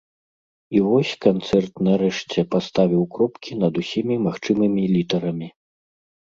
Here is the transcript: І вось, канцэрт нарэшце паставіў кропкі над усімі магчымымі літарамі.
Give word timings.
І 0.77 0.79
вось, 0.85 1.09
канцэрт 1.25 1.73
нарэшце 1.87 2.45
паставіў 2.55 3.03
кропкі 3.19 3.51
над 3.65 3.73
усімі 3.83 4.15
магчымымі 4.25 4.83
літарамі. 4.95 5.47